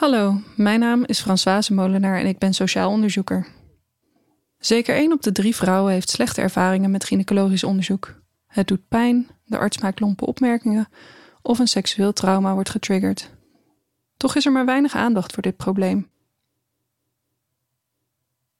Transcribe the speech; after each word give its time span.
Hallo, 0.00 0.40
mijn 0.56 0.80
naam 0.80 1.04
is 1.04 1.20
Françoise 1.20 1.74
Molenaar 1.74 2.18
en 2.18 2.26
ik 2.26 2.38
ben 2.38 2.54
sociaal 2.54 2.90
onderzoeker. 2.90 3.46
Zeker 4.58 4.94
één 4.94 5.12
op 5.12 5.22
de 5.22 5.32
drie 5.32 5.56
vrouwen 5.56 5.92
heeft 5.92 6.10
slechte 6.10 6.40
ervaringen 6.40 6.90
met 6.90 7.04
gynaecologisch 7.04 7.64
onderzoek. 7.64 8.14
Het 8.46 8.68
doet 8.68 8.88
pijn, 8.88 9.28
de 9.44 9.58
arts 9.58 9.78
maakt 9.78 10.00
lompe 10.00 10.26
opmerkingen 10.26 10.88
of 11.42 11.58
een 11.58 11.68
seksueel 11.68 12.12
trauma 12.12 12.54
wordt 12.54 12.70
getriggerd. 12.70 13.30
Toch 14.16 14.36
is 14.36 14.46
er 14.46 14.52
maar 14.52 14.64
weinig 14.64 14.94
aandacht 14.94 15.32
voor 15.32 15.42
dit 15.42 15.56
probleem. 15.56 16.10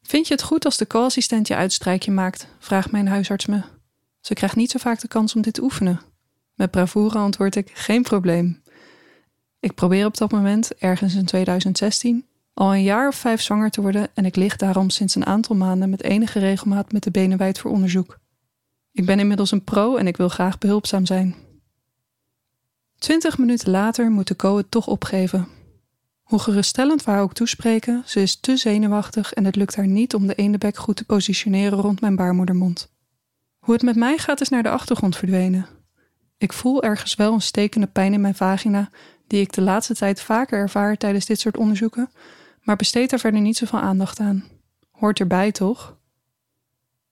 Vind 0.02 0.26
je 0.26 0.34
het 0.34 0.42
goed 0.42 0.64
als 0.64 0.76
de 0.76 0.86
co-assistent 0.86 1.46
je 1.48 1.56
uitstrijkje 1.56 2.10
maakt? 2.10 2.46
vraagt 2.58 2.90
mijn 2.90 3.08
huisarts 3.08 3.46
me. 3.46 3.62
Ze 4.20 4.34
krijgt 4.34 4.56
niet 4.56 4.70
zo 4.70 4.78
vaak 4.78 5.00
de 5.00 5.08
kans 5.08 5.34
om 5.34 5.42
dit 5.42 5.54
te 5.54 5.62
oefenen. 5.62 6.00
Met 6.54 6.70
bravoure 6.70 7.18
antwoord 7.18 7.56
ik: 7.56 7.70
geen 7.74 8.02
probleem. 8.02 8.59
Ik 9.60 9.74
probeer 9.74 10.06
op 10.06 10.16
dat 10.16 10.30
moment, 10.30 10.74
ergens 10.78 11.14
in 11.14 11.24
2016, 11.24 12.26
al 12.54 12.74
een 12.74 12.82
jaar 12.82 13.08
of 13.08 13.14
vijf 13.14 13.40
zwanger 13.40 13.70
te 13.70 13.80
worden 13.80 14.08
en 14.14 14.24
ik 14.24 14.36
lig 14.36 14.56
daarom 14.56 14.90
sinds 14.90 15.14
een 15.14 15.26
aantal 15.26 15.56
maanden 15.56 15.90
met 15.90 16.02
enige 16.02 16.38
regelmaat 16.38 16.92
met 16.92 17.02
de 17.02 17.10
benen 17.10 17.38
wijd 17.38 17.58
voor 17.58 17.70
onderzoek. 17.70 18.18
Ik 18.92 19.06
ben 19.06 19.18
inmiddels 19.18 19.50
een 19.50 19.64
pro 19.64 19.96
en 19.96 20.06
ik 20.06 20.16
wil 20.16 20.28
graag 20.28 20.58
behulpzaam 20.58 21.06
zijn. 21.06 21.34
Twintig 22.98 23.38
minuten 23.38 23.70
later 23.70 24.10
moet 24.10 24.28
de 24.28 24.36
co 24.36 24.56
het 24.56 24.70
toch 24.70 24.86
opgeven. 24.86 25.48
Hoe 26.22 26.38
geruststellend 26.38 27.04
we 27.04 27.10
haar 27.10 27.22
ook 27.22 27.32
toespreken, 27.32 28.02
ze 28.06 28.22
is 28.22 28.40
te 28.40 28.56
zenuwachtig 28.56 29.32
en 29.32 29.44
het 29.44 29.56
lukt 29.56 29.76
haar 29.76 29.86
niet 29.86 30.14
om 30.14 30.26
de 30.26 30.34
ene 30.34 30.58
bek 30.58 30.76
goed 30.76 30.96
te 30.96 31.04
positioneren 31.04 31.78
rond 31.78 32.00
mijn 32.00 32.16
baarmoedermond. 32.16 32.90
Hoe 33.58 33.74
het 33.74 33.82
met 33.82 33.96
mij 33.96 34.18
gaat 34.18 34.40
is 34.40 34.48
naar 34.48 34.62
de 34.62 34.70
achtergrond 34.70 35.16
verdwenen. 35.16 35.66
Ik 36.38 36.52
voel 36.52 36.82
ergens 36.82 37.14
wel 37.14 37.32
een 37.32 37.42
stekende 37.42 37.86
pijn 37.86 38.12
in 38.12 38.20
mijn 38.20 38.34
vagina 38.34 38.90
die 39.30 39.40
ik 39.40 39.52
de 39.52 39.60
laatste 39.60 39.94
tijd 39.94 40.20
vaker 40.20 40.58
ervaar 40.58 40.96
tijdens 40.96 41.26
dit 41.26 41.40
soort 41.40 41.56
onderzoeken, 41.56 42.10
maar 42.62 42.76
besteed 42.76 43.10
daar 43.10 43.18
verder 43.18 43.40
niet 43.40 43.56
zoveel 43.56 43.80
aandacht 43.80 44.20
aan. 44.20 44.44
Hoort 44.90 45.20
erbij, 45.20 45.52
toch? 45.52 45.96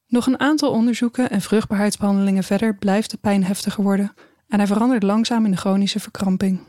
Nog 0.06 0.26
een 0.26 0.40
aantal 0.40 0.70
onderzoeken 0.70 1.30
en 1.30 1.40
vruchtbaarheidsbehandelingen 1.40 2.44
verder 2.44 2.74
blijft 2.74 3.10
de 3.10 3.16
pijn 3.16 3.44
heftiger 3.44 3.82
worden 3.82 4.12
en 4.48 4.58
hij 4.58 4.66
verandert 4.66 5.02
langzaam 5.02 5.44
in 5.44 5.50
de 5.50 5.56
chronische 5.56 6.00
verkramping. 6.00 6.60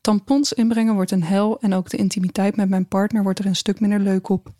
Tampons 0.00 0.52
inbrengen 0.52 0.94
wordt 0.94 1.10
een 1.10 1.24
hel 1.24 1.60
en 1.60 1.74
ook 1.74 1.90
de 1.90 1.96
intimiteit 1.96 2.56
met 2.56 2.68
mijn 2.68 2.86
partner 2.86 3.22
wordt 3.22 3.38
er 3.38 3.46
een 3.46 3.56
stuk 3.56 3.80
minder 3.80 4.00
leuk 4.00 4.28
op. 4.28 4.52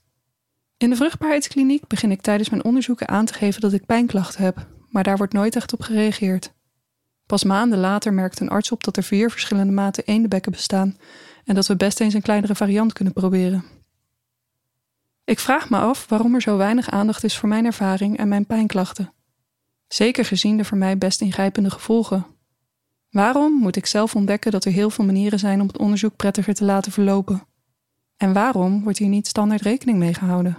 In 0.76 0.90
de 0.90 0.96
vruchtbaarheidskliniek 0.96 1.86
begin 1.86 2.10
ik 2.10 2.20
tijdens 2.20 2.50
mijn 2.50 2.64
onderzoeken 2.64 3.08
aan 3.08 3.24
te 3.24 3.34
geven 3.34 3.60
dat 3.60 3.72
ik 3.72 3.86
pijnklachten 3.86 4.44
heb, 4.44 4.66
maar 4.88 5.02
daar 5.02 5.16
wordt 5.16 5.32
nooit 5.32 5.56
echt 5.56 5.72
op 5.72 5.80
gereageerd. 5.80 6.56
Pas 7.28 7.44
maanden 7.44 7.78
later 7.78 8.12
merkt 8.12 8.40
een 8.40 8.48
arts 8.48 8.72
op 8.72 8.84
dat 8.84 8.96
er 8.96 9.02
vier 9.02 9.30
verschillende 9.30 9.72
maten 9.72 10.04
eendenbekken 10.04 10.52
bestaan 10.52 10.96
en 11.44 11.54
dat 11.54 11.66
we 11.66 11.76
best 11.76 12.00
eens 12.00 12.14
een 12.14 12.22
kleinere 12.22 12.54
variant 12.54 12.92
kunnen 12.92 13.12
proberen. 13.12 13.64
Ik 15.24 15.38
vraag 15.38 15.70
me 15.70 15.78
af 15.78 16.08
waarom 16.08 16.34
er 16.34 16.40
zo 16.40 16.56
weinig 16.56 16.90
aandacht 16.90 17.24
is 17.24 17.36
voor 17.36 17.48
mijn 17.48 17.64
ervaring 17.64 18.18
en 18.18 18.28
mijn 18.28 18.46
pijnklachten. 18.46 19.12
Zeker 19.88 20.24
gezien 20.24 20.56
de 20.56 20.64
voor 20.64 20.78
mij 20.78 20.98
best 20.98 21.20
ingrijpende 21.20 21.70
gevolgen. 21.70 22.26
Waarom 23.10 23.52
moet 23.52 23.76
ik 23.76 23.86
zelf 23.86 24.14
ontdekken 24.14 24.50
dat 24.50 24.64
er 24.64 24.72
heel 24.72 24.90
veel 24.90 25.04
manieren 25.04 25.38
zijn 25.38 25.60
om 25.60 25.66
het 25.66 25.78
onderzoek 25.78 26.16
prettiger 26.16 26.54
te 26.54 26.64
laten 26.64 26.92
verlopen? 26.92 27.46
En 28.16 28.32
waarom 28.32 28.82
wordt 28.82 28.98
hier 28.98 29.08
niet 29.08 29.26
standaard 29.26 29.62
rekening 29.62 29.98
mee 29.98 30.14
gehouden? 30.14 30.58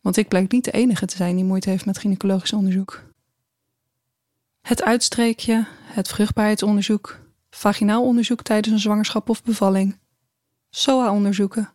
Want 0.00 0.16
ik 0.16 0.28
blijk 0.28 0.52
niet 0.52 0.64
de 0.64 0.70
enige 0.70 1.06
te 1.06 1.16
zijn 1.16 1.36
die 1.36 1.44
moeite 1.44 1.70
heeft 1.70 1.86
met 1.86 1.98
gynaecologisch 1.98 2.52
onderzoek. 2.52 3.11
Het 4.62 4.82
uitstreekje, 4.82 5.66
het 5.82 6.08
vruchtbaarheidsonderzoek, 6.08 7.18
vaginaal 7.50 8.02
onderzoek 8.02 8.42
tijdens 8.42 8.74
een 8.74 8.80
zwangerschap 8.80 9.28
of 9.28 9.42
bevalling, 9.42 9.98
SOA-onderzoeken. 10.70 11.72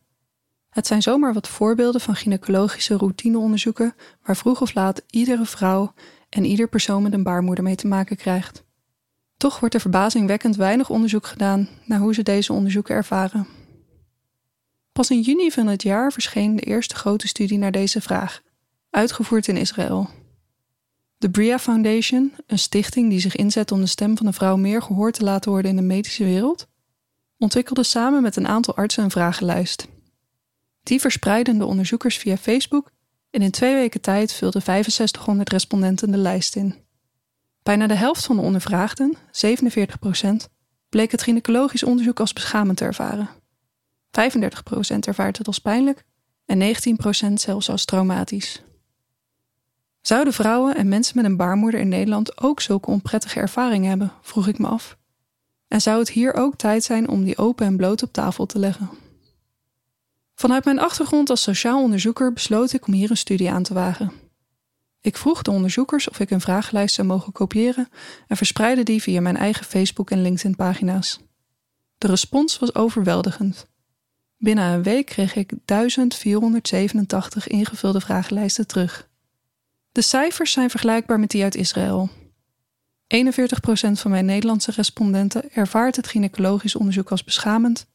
Het 0.69 0.88
zijn 0.88 1.02
zomaar 1.02 1.33
wat 1.33 1.47
voorbeelden 1.47 2.02
van 2.02 2.15
gynaecologische 2.15 2.97
routineonderzoeken 2.97 3.95
waar 4.23 4.38
vroeg 4.38 4.61
of 4.61 4.73
laat 4.73 5.03
iedere 5.09 5.45
vrouw 5.45 5.93
en 6.30 6.45
ieder 6.45 6.67
persoon 6.67 7.03
met 7.03 7.14
een 7.14 7.23
baarmoeder 7.23 7.64
mee 7.64 7.75
te 7.75 7.87
maken 7.87 8.15
krijgt. 8.15 8.64
Toch 9.37 9.59
wordt 9.59 9.75
er 9.75 9.81
verbazingwekkend 9.81 10.55
weinig 10.55 10.89
onderzoek 10.89 11.25
gedaan 11.27 11.69
naar 11.86 11.99
hoe 11.99 12.14
ze 12.14 12.23
deze 12.23 12.54
onderzoeken 12.54 12.95
ervaren. 12.95 13.48
Pas 14.92 15.09
in 15.09 15.21
juni 15.21 15.52
van 15.52 15.67
het 15.67 15.83
jaar 15.83 16.11
verscheen 16.11 16.55
de 16.55 16.61
eerste 16.61 16.95
grote 16.95 17.27
studie 17.27 17.58
naar 17.58 17.71
deze 17.71 18.02
vraag, 18.02 18.42
uitgevoerd 18.89 19.48
in 19.48 19.58
Israël. 19.58 20.09
De 21.17 21.30
Bria 21.30 21.60
Foundation, 21.60 22.33
een 22.48 22.60
stichting 22.60 23.10
die 23.10 23.20
zich 23.20 23.36
inzet 23.36 23.72
om 23.72 23.80
de 23.80 23.86
stem 23.86 24.17
van 24.17 24.26
de 24.26 24.33
vrouw 24.33 24.58
meer 24.58 24.82
gehoord 24.82 25.14
te 25.14 25.23
laten 25.23 25.52
worden 25.52 25.72
in 25.72 25.78
de 25.78 25.83
medische 25.83 26.23
wereld, 26.23 26.67
ontwikkelde 27.38 27.83
samen 27.83 28.22
met 28.22 28.36
een 28.36 28.48
aantal 28.48 28.76
artsen 28.76 29.04
een 29.04 29.11
vragenlijst. 29.11 29.88
Die 30.83 31.00
verspreidden 31.00 31.58
de 31.58 31.66
onderzoekers 31.66 32.17
via 32.17 32.38
Facebook 32.38 32.92
en 33.30 33.42
in 33.42 33.52
twee 33.52 33.73
weken 33.76 34.02
tijd 34.02 34.33
vulden 34.33 34.61
6500 34.61 35.50
respondenten 35.50 36.11
de 36.11 36.17
lijst 36.17 36.55
in. 36.55 36.76
Bijna 37.64 37.88
de 37.88 37.95
helft 37.95 38.26
van 38.26 38.36
de 38.36 38.42
ondervraagden, 38.42 39.17
47%, 39.17 39.17
bleek 40.89 41.11
het 41.11 41.22
gynaecologisch 41.22 41.84
onderzoek 41.84 42.20
als 42.20 42.34
beschamend 42.34 42.78
te 42.78 42.86
ervaren. 42.86 43.30
35% 43.30 44.10
ervaart 44.99 45.38
het 45.38 45.48
als 45.48 45.60
pijnlijk 45.60 46.04
en 46.45 46.76
19% 47.30 47.34
zelfs 47.34 47.70
als 47.70 47.86
traumatisch. 47.86 48.64
Zouden 50.07 50.33
vrouwen 50.33 50.75
en 50.75 50.87
mensen 50.87 51.15
met 51.15 51.25
een 51.25 51.37
baarmoeder 51.37 51.79
in 51.79 51.87
Nederland 51.87 52.41
ook 52.41 52.61
zulke 52.61 52.89
onprettige 52.89 53.39
ervaringen 53.39 53.89
hebben, 53.89 54.11
vroeg 54.21 54.47
ik 54.47 54.59
me 54.59 54.67
af. 54.67 54.97
En 55.67 55.81
zou 55.81 55.99
het 55.99 56.09
hier 56.09 56.33
ook 56.33 56.55
tijd 56.55 56.83
zijn 56.83 57.09
om 57.09 57.23
die 57.23 57.37
open 57.37 57.65
en 57.65 57.77
bloot 57.77 58.03
op 58.03 58.13
tafel 58.13 58.45
te 58.45 58.59
leggen? 58.59 58.89
Vanuit 60.35 60.65
mijn 60.65 60.79
achtergrond 60.79 61.29
als 61.29 61.41
sociaal 61.41 61.81
onderzoeker 61.81 62.33
besloot 62.33 62.73
ik 62.73 62.87
om 62.87 62.93
hier 62.93 63.09
een 63.09 63.17
studie 63.17 63.51
aan 63.51 63.63
te 63.63 63.73
wagen. 63.73 64.11
Ik 65.01 65.17
vroeg 65.17 65.41
de 65.41 65.51
onderzoekers 65.51 66.09
of 66.09 66.19
ik 66.19 66.29
een 66.29 66.41
vragenlijst 66.41 66.95
zou 66.95 67.07
mogen 67.07 67.31
kopiëren 67.31 67.89
en 68.27 68.37
verspreidde 68.37 68.83
die 68.83 69.01
via 69.01 69.21
mijn 69.21 69.37
eigen 69.37 69.65
Facebook 69.65 70.11
en 70.11 70.21
LinkedIn-pagina's. 70.21 71.19
De 71.97 72.07
respons 72.07 72.59
was 72.59 72.75
overweldigend. 72.75 73.67
Binnen 74.37 74.73
een 74.73 74.83
week 74.83 75.05
kreeg 75.05 75.35
ik 75.35 75.53
1487 75.65 77.47
ingevulde 77.47 78.01
vragenlijsten 78.01 78.67
terug. 78.67 79.07
De 79.97 80.03
cijfers 80.03 80.52
zijn 80.52 80.69
vergelijkbaar 80.69 81.19
met 81.19 81.30
die 81.30 81.43
uit 81.43 81.55
Israël. 81.55 82.09
41% 83.15 83.91
van 83.91 84.11
mijn 84.11 84.25
Nederlandse 84.25 84.71
respondenten 84.71 85.53
ervaart 85.53 85.95
het 85.95 86.08
gynaecologisch 86.08 86.75
onderzoek 86.75 87.11
als 87.11 87.23
beschamend, 87.23 87.85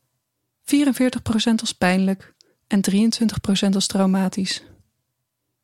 44% 0.63 1.55
als 1.61 1.73
pijnlijk 1.73 2.35
en 2.67 2.81
23% 2.91 3.75
als 3.75 3.87
traumatisch. 3.87 4.63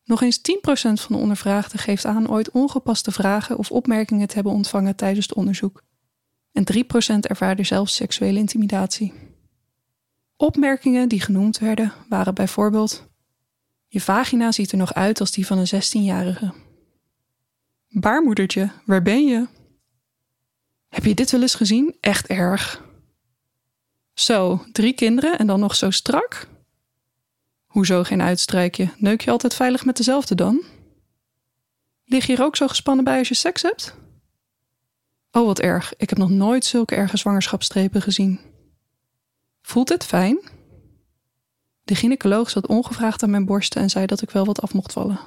Nog 0.05 0.23
eens 0.23 0.39
10% 0.39 0.43
van 0.71 1.17
de 1.17 1.17
ondervraagden 1.17 1.79
geeft 1.79 2.05
aan 2.05 2.31
ooit 2.31 2.51
ongepaste 2.51 3.13
vragen 3.13 3.59
of 3.59 3.71
opmerkingen 3.71 4.29
te 4.29 4.35
hebben 4.35 4.53
ontvangen 4.53 4.97
tijdens 4.97 5.27
het 5.27 5.37
onderzoek. 5.37 5.83
En 6.53 6.65
3% 7.15 7.19
ervaarde 7.21 7.65
zelfs 7.65 7.95
seksuele 7.95 8.39
intimidatie. 8.39 9.13
Opmerkingen 10.37 11.09
die 11.09 11.21
genoemd 11.21 11.59
werden 11.59 11.93
waren 12.09 12.35
bijvoorbeeld: 12.35 13.08
Je 13.89 14.01
vagina 14.01 14.53
ziet 14.53 14.73
er 14.73 14.79
nog 14.79 14.95
uit 14.95 15.21
als 15.21 15.31
die 15.31 15.47
van 15.47 15.59
een 15.59 15.83
16-jarige. 15.83 16.53
Baarmoedertje, 17.89 18.71
waar 18.85 19.03
ben 19.03 19.27
je? 19.27 19.47
Heb 20.89 21.05
je 21.05 21.15
dit 21.15 21.31
wel 21.31 21.41
eens 21.41 21.55
gezien? 21.55 21.97
Echt 22.01 22.27
erg. 22.27 22.83
Zo, 24.15 24.65
drie 24.73 24.93
kinderen 24.93 25.39
en 25.39 25.47
dan 25.47 25.61
nog 25.61 25.75
zo 25.75 25.91
strak? 25.91 26.49
Hoezo 27.67 28.03
geen 28.03 28.23
uitstrijkje? 28.23 28.91
Neuk 28.97 29.21
je 29.21 29.31
altijd 29.31 29.55
veilig 29.55 29.85
met 29.85 29.97
dezelfde 29.97 30.35
dan? 30.35 30.63
Lig 32.05 32.27
je 32.27 32.37
er 32.37 32.45
ook 32.45 32.57
zo 32.57 32.69
gespannen 32.69 33.05
bij 33.05 33.19
als 33.19 33.29
je 33.29 33.35
seks 33.35 33.63
hebt? 33.63 33.95
Oh, 35.31 35.47
wat 35.47 35.61
erg. 35.61 35.97
Ik 35.97 36.09
heb 36.09 36.19
nog 36.19 36.31
nooit 36.31 36.65
zulke 36.65 36.95
erge 36.95 37.17
zwangerschapstrepen 37.17 38.03
gezien. 38.03 38.41
Voelt 39.63 39.89
het 39.89 40.05
fijn? 40.05 40.39
De 41.89 41.95
gynaecoloog 41.95 42.51
zat 42.51 42.67
ongevraagd 42.67 43.23
aan 43.23 43.31
mijn 43.31 43.45
borsten 43.45 43.83
en 43.83 43.91
zei 43.91 44.07
dat 44.07 44.23
ik 44.23 44.31
wel 44.31 44.45
wat 44.45 44.61
af 44.61 44.75
mocht 44.75 44.93
vallen. 44.93 45.21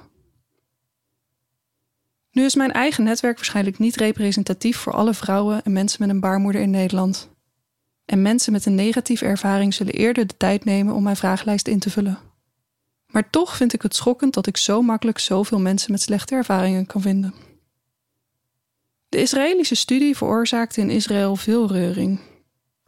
Nu 2.32 2.44
is 2.44 2.56
mijn 2.56 2.72
eigen 2.72 3.04
netwerk 3.04 3.36
waarschijnlijk 3.36 3.80
niet 3.80 3.96
representatief 3.96 4.78
voor 4.78 4.94
alle 4.94 5.14
vrouwen 5.14 5.64
en 5.64 5.72
mensen 5.72 5.98
met 6.02 6.10
een 6.10 6.20
baarmoeder 6.20 6.62
in 6.62 6.70
Nederland. 6.70 7.30
En 8.06 8.22
mensen 8.22 8.52
met 8.52 8.66
een 8.66 8.76
negatieve 8.76 9.26
ervaring 9.26 9.74
zullen 9.74 9.94
eerder 9.94 10.28
de 10.28 10.38
tijd 10.38 10.66
nemen 10.66 10.94
om 10.94 11.04
mijn 11.04 11.16
vragenlijst 11.16 11.68
in 11.68 11.80
te 11.80 11.90
vullen. 11.90 12.20
Maar 13.08 13.30
toch 13.30 13.56
vind 13.56 13.74
ik 13.74 13.82
het 13.82 13.96
schokkend 13.96 14.34
dat 14.34 14.48
ik 14.48 14.58
zo 14.58 14.82
makkelijk 14.82 15.20
zoveel 15.20 15.60
mensen 15.60 15.92
met 15.92 16.02
slechte 16.02 16.36
ervaringen 16.36 16.86
kan 16.86 17.02
vinden. 17.02 17.34
De 19.10 19.22
Israëlische 19.22 19.76
studie 19.76 20.18
veroorzaakte 20.18 20.82
in 20.82 20.90
Israël 20.90 21.36
veel 21.36 21.72
reuring. 21.72 22.20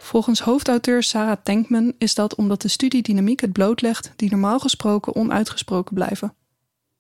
Volgens 0.03 0.39
hoofdauteur 0.39 1.03
Sarah 1.03 1.37
Tankman 1.43 1.93
is 1.97 2.15
dat 2.15 2.35
omdat 2.35 2.61
de 2.61 2.67
studie 2.67 3.01
dynamiek 3.01 3.39
het 3.39 3.51
blootlegt 3.51 4.11
die 4.15 4.29
normaal 4.29 4.59
gesproken 4.59 5.15
onuitgesproken 5.15 5.93
blijven. 5.93 6.35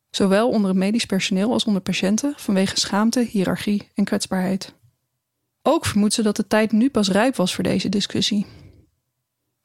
Zowel 0.09 0.49
onder 0.49 0.69
het 0.69 0.79
medisch 0.79 1.05
personeel 1.05 1.51
als 1.51 1.65
onder 1.65 1.81
patiënten 1.81 2.33
vanwege 2.35 2.79
schaamte, 2.79 3.19
hiërarchie 3.19 3.89
en 3.93 4.03
kwetsbaarheid. 4.03 4.73
Ook 5.61 5.85
vermoedt 5.85 6.13
ze 6.13 6.21
dat 6.21 6.35
de 6.35 6.47
tijd 6.47 6.71
nu 6.71 6.89
pas 6.89 7.09
rijp 7.09 7.35
was 7.35 7.55
voor 7.55 7.63
deze 7.63 7.89
discussie. 7.89 8.45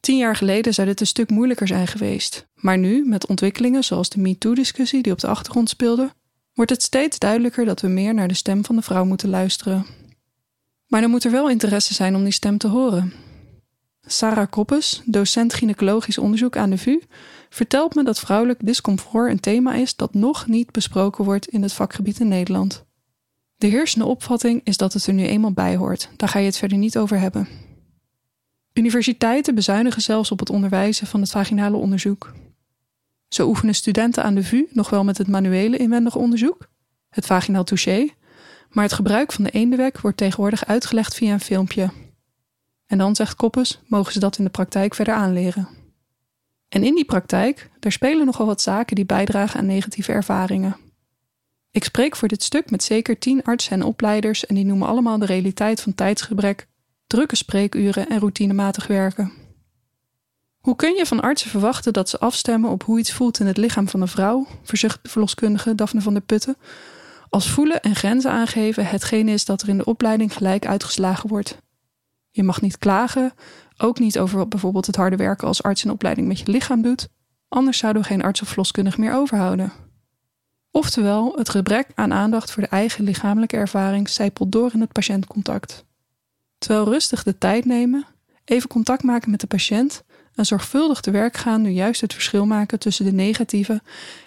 Tien 0.00 0.16
jaar 0.16 0.36
geleden 0.36 0.74
zou 0.74 0.86
dit 0.86 1.00
een 1.00 1.06
stuk 1.06 1.30
moeilijker 1.30 1.66
zijn 1.66 1.86
geweest. 1.86 2.46
Maar 2.54 2.78
nu, 2.78 3.04
met 3.06 3.26
ontwikkelingen 3.26 3.84
zoals 3.84 4.08
de 4.08 4.20
MeToo-discussie 4.20 5.02
die 5.02 5.12
op 5.12 5.18
de 5.18 5.26
achtergrond 5.26 5.68
speelde, 5.68 6.10
wordt 6.54 6.70
het 6.70 6.82
steeds 6.82 7.18
duidelijker 7.18 7.64
dat 7.64 7.80
we 7.80 7.88
meer 7.88 8.14
naar 8.14 8.28
de 8.28 8.34
stem 8.34 8.64
van 8.64 8.76
de 8.76 8.82
vrouw 8.82 9.04
moeten 9.04 9.28
luisteren. 9.28 9.86
Maar 10.86 11.00
dan 11.00 11.10
moet 11.10 11.24
er 11.24 11.30
wel 11.30 11.50
interesse 11.50 11.94
zijn 11.94 12.14
om 12.14 12.22
die 12.22 12.32
stem 12.32 12.58
te 12.58 12.68
horen. 12.68 13.12
Sarah 14.10 14.50
Koppes, 14.50 15.02
docent 15.04 15.54
gynaecologisch 15.54 16.18
onderzoek 16.18 16.56
aan 16.56 16.70
de 16.70 16.78
VU, 16.78 17.00
vertelt 17.48 17.94
me 17.94 18.04
dat 18.04 18.20
vrouwelijk 18.20 18.66
discomfort 18.66 19.30
een 19.30 19.40
thema 19.40 19.74
is 19.74 19.96
dat 19.96 20.14
nog 20.14 20.46
niet 20.46 20.72
besproken 20.72 21.24
wordt 21.24 21.48
in 21.48 21.62
het 21.62 21.72
vakgebied 21.72 22.20
in 22.20 22.28
Nederland. 22.28 22.84
De 23.56 23.66
heersende 23.66 24.06
opvatting 24.06 24.60
is 24.64 24.76
dat 24.76 24.92
het 24.92 25.06
er 25.06 25.12
nu 25.12 25.24
eenmaal 25.26 25.52
bij 25.52 25.76
hoort, 25.76 26.10
daar 26.16 26.28
ga 26.28 26.38
je 26.38 26.46
het 26.46 26.56
verder 26.56 26.78
niet 26.78 26.98
over 26.98 27.18
hebben. 27.18 27.48
Universiteiten 28.72 29.54
bezuinigen 29.54 30.02
zelfs 30.02 30.30
op 30.30 30.38
het 30.38 30.50
onderwijzen 30.50 31.06
van 31.06 31.20
het 31.20 31.30
vaginale 31.30 31.76
onderzoek. 31.76 32.32
Zo 33.28 33.48
oefenen 33.48 33.74
studenten 33.74 34.24
aan 34.24 34.34
de 34.34 34.42
VU 34.42 34.66
nog 34.70 34.90
wel 34.90 35.04
met 35.04 35.18
het 35.18 35.28
manuele 35.28 35.76
inwendig 35.76 36.16
onderzoek, 36.16 36.68
het 37.08 37.26
vaginaal 37.26 37.64
touché, 37.64 38.08
maar 38.70 38.84
het 38.84 38.92
gebruik 38.92 39.32
van 39.32 39.44
de 39.44 39.50
eendewek 39.50 40.00
wordt 40.00 40.16
tegenwoordig 40.16 40.66
uitgelegd 40.66 41.14
via 41.14 41.32
een 41.32 41.40
filmpje. 41.40 41.90
En 42.88 42.98
dan, 42.98 43.16
zegt 43.16 43.36
Koppes, 43.36 43.80
mogen 43.86 44.12
ze 44.12 44.18
dat 44.18 44.38
in 44.38 44.44
de 44.44 44.50
praktijk 44.50 44.94
verder 44.94 45.14
aanleren. 45.14 45.68
En 46.68 46.84
in 46.84 46.94
die 46.94 47.04
praktijk, 47.04 47.70
daar 47.80 47.92
spelen 47.92 48.26
nogal 48.26 48.46
wat 48.46 48.60
zaken 48.60 48.96
die 48.96 49.06
bijdragen 49.06 49.60
aan 49.60 49.66
negatieve 49.66 50.12
ervaringen. 50.12 50.76
Ik 51.70 51.84
spreek 51.84 52.16
voor 52.16 52.28
dit 52.28 52.42
stuk 52.42 52.70
met 52.70 52.82
zeker 52.82 53.18
tien 53.18 53.42
artsen 53.42 53.72
en 53.72 53.82
opleiders 53.82 54.46
en 54.46 54.54
die 54.54 54.64
noemen 54.64 54.88
allemaal 54.88 55.18
de 55.18 55.26
realiteit 55.26 55.80
van 55.80 55.94
tijdsgebrek, 55.94 56.68
drukke 57.06 57.36
spreekuren 57.36 58.08
en 58.08 58.18
routinematig 58.18 58.86
werken. 58.86 59.32
Hoe 60.58 60.76
kun 60.76 60.94
je 60.94 61.06
van 61.06 61.20
artsen 61.20 61.50
verwachten 61.50 61.92
dat 61.92 62.08
ze 62.08 62.18
afstemmen 62.18 62.70
op 62.70 62.82
hoe 62.82 62.98
iets 62.98 63.12
voelt 63.12 63.40
in 63.40 63.46
het 63.46 63.56
lichaam 63.56 63.88
van 63.88 64.00
een 64.00 64.08
vrouw, 64.08 64.46
verzucht 64.62 64.98
de 65.02 65.08
verloskundige 65.08 65.74
Daphne 65.74 66.00
van 66.00 66.12
der 66.12 66.22
Putten, 66.22 66.56
als 67.28 67.50
voelen 67.50 67.82
en 67.82 67.94
grenzen 67.94 68.30
aangeven 68.30 68.86
hetgene 68.86 69.32
is 69.32 69.44
dat 69.44 69.62
er 69.62 69.68
in 69.68 69.78
de 69.78 69.84
opleiding 69.84 70.32
gelijk 70.32 70.66
uitgeslagen 70.66 71.28
wordt? 71.28 71.58
Je 72.38 72.44
mag 72.44 72.60
niet 72.60 72.78
klagen, 72.78 73.32
ook 73.76 73.98
niet 73.98 74.18
over 74.18 74.38
wat 74.38 74.48
bijvoorbeeld 74.48 74.86
het 74.86 74.96
harde 74.96 75.16
werken 75.16 75.46
als 75.46 75.62
arts 75.62 75.84
in 75.84 75.90
opleiding 75.90 76.28
met 76.28 76.38
je 76.38 76.50
lichaam 76.50 76.82
doet, 76.82 77.08
anders 77.48 77.78
zouden 77.78 78.02
we 78.02 78.08
geen 78.08 78.22
arts 78.22 78.42
of 78.42 78.48
verloskundige 78.48 79.00
meer 79.00 79.14
overhouden. 79.14 79.72
Oftewel, 80.70 81.32
het 81.36 81.48
gebrek 81.48 81.88
aan 81.94 82.12
aandacht 82.12 82.50
voor 82.50 82.62
de 82.62 82.68
eigen 82.68 83.04
lichamelijke 83.04 83.56
ervaring 83.56 84.08
zijpelt 84.08 84.52
door 84.52 84.70
in 84.72 84.80
het 84.80 84.92
patiëntcontact. 84.92 85.84
Terwijl 86.58 86.84
rustig 86.84 87.22
de 87.22 87.38
tijd 87.38 87.64
nemen, 87.64 88.06
even 88.44 88.68
contact 88.68 89.02
maken 89.02 89.30
met 89.30 89.40
de 89.40 89.46
patiënt 89.46 90.02
en 90.34 90.46
zorgvuldig 90.46 91.00
te 91.00 91.10
werk 91.10 91.36
gaan 91.36 91.62
nu 91.62 91.70
juist 91.70 92.00
het 92.00 92.12
verschil 92.12 92.46
maken 92.46 92.78
tussen 92.78 93.04
de 93.04 93.12
negatieve 93.12 93.82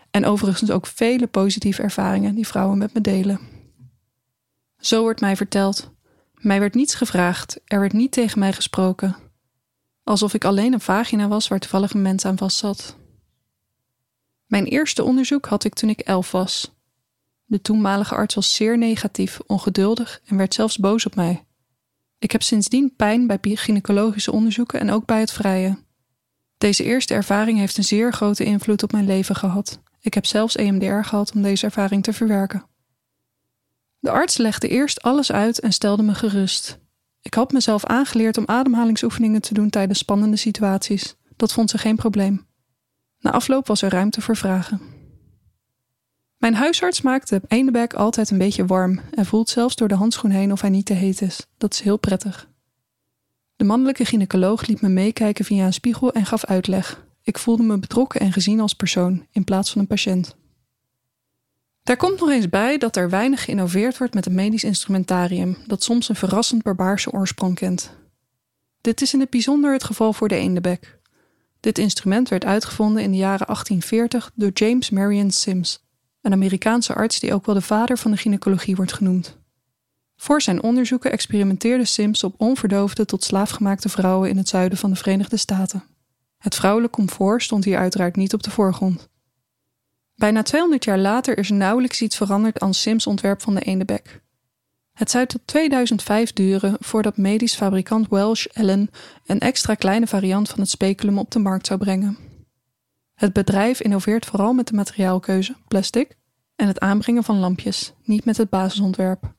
en 0.10 0.26
overigens 0.26 0.72
ook 0.72 0.88
vele 0.88 1.28
positieve 1.28 1.82
ervaringen 1.82 2.36
die 2.36 2.48
vrouwen 2.48 2.78
met 2.78 2.94
me 2.94 3.02
delen. 3.02 3.40
Zo 4.78 5.02
wordt 5.02 5.22
mij 5.22 5.36
verteld. 5.36 5.92
Mij 6.42 6.60
werd 6.60 6.74
niets 6.74 6.96
gevraagd, 6.96 7.60
er 7.66 7.80
werd 7.80 7.94
niet 7.94 8.12
tegen 8.12 8.40
mij 8.40 8.54
gesproken. 8.54 9.16
Alsof 10.04 10.34
ik 10.34 10.46
alleen 10.46 10.74
een 10.74 10.82
vagina 10.82 11.28
was 11.28 11.48
waar 11.48 11.60
toevallig 11.60 11.94
een 11.94 12.02
mens 12.02 12.26
aan 12.26 12.38
vast 12.38 12.58
zat. 12.58 12.98
Mijn 14.46 14.66
eerste 14.66 15.04
onderzoek 15.04 15.46
had 15.46 15.64
ik 15.64 15.74
toen 15.74 15.90
ik 15.90 16.00
elf 16.00 16.32
was. 16.32 16.72
De 17.46 17.62
toenmalige 17.62 18.16
arts 18.16 18.36
was 18.36 18.56
zeer 18.56 18.78
negatief, 18.78 19.40
ongeduldig 19.48 20.22
en 20.26 20.38
werd 20.38 20.54
zelfs 20.54 20.78
boos 20.78 21.06
op 21.06 21.16
mij. 21.16 21.46
Ik 22.20 22.32
heb 22.32 22.42
sindsdien 22.42 22.96
pijn 22.96 23.28
bij 23.28 23.38
gynaecologische 23.42 24.32
onderzoeken 24.32 24.80
en 24.80 24.92
ook 24.92 25.06
bij 25.06 25.20
het 25.20 25.32
vrije. 25.32 25.78
Deze 26.58 26.84
eerste 26.84 27.14
ervaring 27.14 27.58
heeft 27.58 27.78
een 27.78 27.84
zeer 27.84 28.14
grote 28.14 28.44
invloed 28.44 28.84
op 28.84 28.92
mijn 28.92 29.06
leven 29.06 29.36
gehad. 29.36 29.82
Ik 30.00 30.14
heb 30.14 30.26
zelfs 30.26 30.56
EMDR 30.56 31.02
gehad 31.02 31.32
om 31.36 31.42
deze 31.42 31.66
ervaring 31.66 32.04
te 32.04 32.14
verwerken. 32.14 32.66
De 34.02 34.12
arts 34.12 34.38
legde 34.38 34.68
eerst 34.68 35.02
alles 35.02 35.32
uit 35.32 35.60
en 35.60 35.74
stelde 35.74 36.04
me 36.04 36.14
gerust. 36.14 36.80
Ik 37.22 37.34
had 37.34 37.52
mezelf 37.52 37.86
aangeleerd 37.86 38.38
om 38.38 38.44
ademhalingsoefeningen 38.48 39.42
te 39.42 39.54
doen 39.54 39.70
tijdens 39.70 40.00
spannende 40.00 40.38
situaties. 40.38 41.16
Dat 41.36 41.54
vond 41.54 41.70
ze 41.70 41.78
geen 41.78 41.96
probleem. 41.96 42.46
Na 43.20 43.32
afloop 43.32 43.68
was 43.68 43.82
er 43.82 43.90
ruimte 43.90 44.22
voor 44.22 44.38
vragen. 44.38 44.82
Mijn 46.38 46.54
huisarts 46.54 47.02
maakt 47.02 47.30
de 47.30 47.42
ene 47.48 47.90
altijd 47.90 48.30
een 48.30 48.38
beetje 48.38 48.66
warm 48.66 49.00
en 49.12 49.26
voelt 49.26 49.50
zelfs 49.50 49.76
door 49.76 49.88
de 49.88 49.96
handschoen 49.96 50.32
heen 50.32 50.52
of 50.52 50.62
hij 50.62 50.70
niet 50.70 50.86
te 50.86 50.94
heet 50.94 51.22
is. 51.22 51.48
Dat 51.58 51.74
is 51.74 51.80
heel 51.80 51.98
prettig. 51.98 52.50
De 53.56 53.64
mannelijke 53.64 54.06
gynaecoloog 54.06 54.66
liet 54.66 54.82
me 54.82 54.90
meekijken 54.90 55.46
via 55.46 55.66
een 55.66 55.74
spiegel 55.74 56.12
en 56.14 56.26
gaf 56.26 56.46
uitleg. 56.46 57.06
Ik 57.22 57.38
voelde 57.38 57.64
me 57.64 57.80
betrokken 57.80 58.22
en 58.22 58.34
gezien 58.34 58.60
als 58.60 58.74
persoon 58.74 59.28
in 59.32 59.44
plaats 59.44 59.72
van 59.72 59.82
een 59.82 59.88
patiënt. 59.88 60.36
Daar 61.84 61.98
komt 61.98 62.20
nog 62.20 62.30
eens 62.30 62.50
bij 62.50 62.78
dat 62.78 62.96
er 62.96 63.10
weinig 63.10 63.44
geïnnoveerd 63.44 63.98
wordt 63.98 64.14
met 64.14 64.26
het 64.26 64.34
medisch 64.34 64.64
instrumentarium, 64.64 65.58
dat 65.68 65.84
soms 65.84 66.10
een 66.10 66.16
verrassend 66.16 66.64
barbaarse 66.64 67.12
oorsprong 67.12 67.56
kent. 67.56 67.92
Dit 68.82 69.02
is 69.02 69.14
in 69.14 69.20
het 69.20 69.30
bijzonder 69.30 69.74
het 69.74 69.84
geval 69.84 70.14
voor 70.14 70.28
de 70.28 70.36
eendebek. 70.36 71.00
Dit 71.60 71.78
instrument 71.78 72.30
werd 72.30 72.46
uitgevonden 72.46 73.04
in 73.04 73.12
de 73.12 73.18
jaren 73.18 73.46
1840 73.46 74.32
door 74.36 74.50
James 74.54 74.90
Marion 74.90 75.32
Sims, 75.32 75.84
een 76.22 76.32
Amerikaanse 76.32 76.94
arts 76.94 77.20
die 77.20 77.34
ook 77.34 77.46
wel 77.46 77.56
de 77.56 77.62
vader 77.62 77.98
van 77.98 78.12
de 78.12 78.18
gynaecologie 78.18 78.76
wordt 78.76 78.94
genoemd. 78.94 79.38
Voor 80.16 80.42
zijn 80.42 80.64
onderzoeken 80.64 81.12
experimenteerde 81.12 81.86
Sims 81.86 82.24
op 82.24 82.34
onverdoofde 82.38 83.06
tot 83.06 83.24
slaafgemaakte 83.24 83.90
vrouwen 83.90 84.30
in 84.30 84.38
het 84.38 84.50
zuiden 84.50 84.78
van 84.78 84.90
de 84.90 84.96
Verenigde 84.96 85.38
Staten. 85.38 85.84
Het 86.38 86.56
vrouwelijk 86.56 86.94
comfort 86.94 87.44
stond 87.44 87.64
hier 87.64 87.78
uiteraard 87.78 88.16
niet 88.16 88.34
op 88.34 88.44
de 88.44 88.52
voorgrond. 88.52 89.10
Bijna 90.16 90.42
200 90.42 90.84
jaar 90.84 91.00
later 91.00 91.38
is 91.38 91.50
nauwelijks 91.50 92.02
iets 92.02 92.18
veranderd 92.18 92.60
aan 92.60 92.74
Sims' 92.74 93.08
ontwerp 93.08 93.42
van 93.42 93.56
de 93.56 93.62
eendebek. 93.62 94.22
Het 94.94 95.12
zou 95.12 95.26
tot 95.26 95.42
2005 95.46 96.34
duren 96.34 96.76
voordat 96.80 97.18
medisch 97.18 97.56
fabrikant 97.56 98.08
Welsh 98.10 98.46
Allen 98.54 98.90
een 99.26 99.40
extra 99.40 99.76
kleine 99.76 100.08
variant 100.08 100.50
van 100.50 100.60
het 100.60 100.70
speculum 100.70 101.18
op 101.18 101.32
de 101.32 101.40
markt 101.40 101.68
zou 101.68 101.80
brengen. 101.80 102.18
Het 103.14 103.34
bedrijf 103.34 103.82
innoveert 103.82 104.26
vooral 104.26 104.54
met 104.54 104.68
de 104.68 104.76
materiaalkeuze, 104.76 105.56
plastic, 105.68 106.18
en 106.56 106.68
het 106.68 106.80
aanbrengen 106.80 107.24
van 107.24 107.40
lampjes, 107.40 107.94
niet 108.04 108.26
met 108.26 108.38
het 108.38 108.50
basisontwerp. 108.50 109.34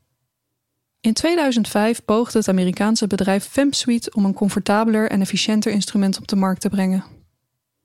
In 1.01 1.13
2005 1.13 2.05
poogde 2.05 2.39
het 2.39 2.49
Amerikaanse 2.49 3.07
bedrijf 3.07 3.45
FemSuite 3.45 4.11
om 4.15 4.25
een 4.25 4.35
comfortabeler 4.35 5.11
en 5.11 5.21
efficiënter 5.21 5.73
instrument 5.73 6.19
op 6.19 6.29
de 6.29 6.37
markt 6.37 6.61
te 6.61 6.69
brengen. 6.69 7.05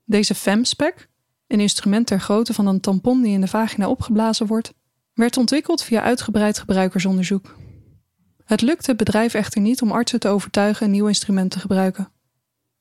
Deze 0.04 0.34
FemSpec, 0.34 1.08
een 1.48 1.60
instrument 1.60 2.06
ter 2.06 2.20
grootte 2.20 2.54
van 2.54 2.66
een 2.66 2.80
tampon 2.80 3.22
die 3.22 3.32
in 3.32 3.40
de 3.40 3.46
vagina 3.46 3.88
opgeblazen 3.88 4.46
wordt, 4.46 4.72
werd 5.14 5.36
ontwikkeld 5.36 5.82
via 5.82 6.02
uitgebreid 6.02 6.58
gebruikersonderzoek. 6.58 7.56
Het 8.44 8.60
lukte 8.60 8.90
het 8.90 8.96
bedrijf 8.96 9.34
echter 9.34 9.60
niet 9.60 9.82
om 9.82 9.92
artsen 9.92 10.20
te 10.20 10.28
overtuigen 10.28 10.86
een 10.86 10.92
nieuw 10.92 11.06
instrument 11.06 11.50
te 11.50 11.58
gebruiken. 11.58 12.12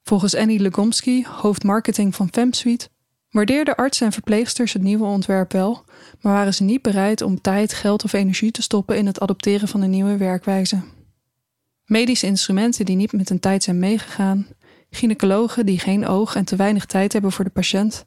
Volgens 0.04 0.36
Annie 0.36 0.60
Legomsky, 0.60 1.24
hoofd 1.24 1.64
marketing 1.64 2.16
van 2.16 2.28
FemSuite, 2.32 2.90
waardeerden 3.30 3.76
artsen 3.76 4.06
en 4.06 4.12
verpleegsters 4.12 4.74
het 4.74 4.82
nieuwe 4.82 5.06
ontwerp 5.06 5.52
wel, 5.52 5.84
maar 6.22 6.34
waren 6.34 6.54
ze 6.54 6.64
niet 6.64 6.82
bereid 6.82 7.22
om 7.22 7.42
tijd, 7.42 7.74
geld 7.74 8.04
of 8.04 8.14
energie 8.14 8.52
te 8.52 8.62
stoppen 8.62 8.98
in 8.98 9.06
het 9.06 9.20
adopteren 9.20 9.68
van 9.68 9.82
een 9.82 9.90
nieuwe 9.90 10.18
werkwijze. 10.18 10.82
Medische 11.86 12.26
instrumenten 12.26 12.86
die 12.86 12.96
niet 12.96 13.12
met 13.12 13.30
een 13.30 13.40
tijd 13.40 13.64
zijn 13.64 13.80
meegegaan, 13.80 14.48
gynaecologen 14.90 15.66
die 15.66 15.80
geen 15.80 16.08
oog 16.08 16.36
en 16.36 16.46
te 16.46 16.56
weinig 16.56 16.86
tijd 16.86 17.14
hebben 17.14 17.32
voor 17.32 17.46
de 17.46 17.52
patiënt. 17.52 18.06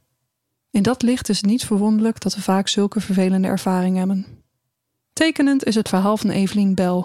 In 0.70 0.82
dat 0.82 1.02
licht 1.02 1.28
is 1.28 1.36
het 1.36 1.46
niet 1.46 1.64
verwonderlijk 1.64 2.20
dat 2.20 2.34
we 2.34 2.42
vaak 2.42 2.68
zulke 2.68 3.00
vervelende 3.00 3.48
ervaringen 3.48 3.98
hebben. 3.98 4.26
Tekenend 5.12 5.64
is 5.64 5.74
het 5.74 5.88
verhaal 5.88 6.16
van 6.16 6.30
Evelien 6.30 6.74
Bell, 6.74 7.04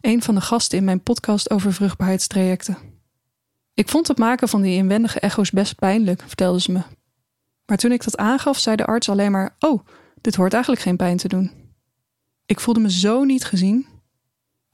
een 0.00 0.22
van 0.22 0.34
de 0.34 0.40
gasten 0.40 0.78
in 0.78 0.84
mijn 0.84 1.02
podcast 1.02 1.50
over 1.50 1.72
vruchtbaarheidstrajecten. 1.72 2.78
Ik 3.74 3.88
vond 3.88 4.08
het 4.08 4.18
maken 4.18 4.48
van 4.48 4.62
die 4.62 4.76
inwendige 4.76 5.20
echo's 5.20 5.50
best 5.50 5.76
pijnlijk, 5.76 6.22
vertelde 6.26 6.60
ze 6.60 6.72
me. 6.72 6.82
Maar 7.66 7.76
toen 7.76 7.92
ik 7.92 8.04
dat 8.04 8.16
aangaf, 8.16 8.58
zei 8.58 8.76
de 8.76 8.86
arts 8.86 9.08
alleen 9.08 9.30
maar: 9.30 9.56
Oh, 9.58 9.86
dit 10.20 10.34
hoort 10.34 10.52
eigenlijk 10.52 10.82
geen 10.82 10.96
pijn 10.96 11.16
te 11.16 11.28
doen. 11.28 11.50
Ik 12.46 12.60
voelde 12.60 12.80
me 12.80 12.90
zo 12.90 13.24
niet 13.24 13.44
gezien. 13.44 13.86